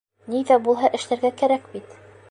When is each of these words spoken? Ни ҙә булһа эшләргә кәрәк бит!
Ни 0.35 0.39
ҙә 0.51 0.57
булһа 0.69 0.91
эшләргә 1.01 1.33
кәрәк 1.43 1.73
бит! 1.77 1.99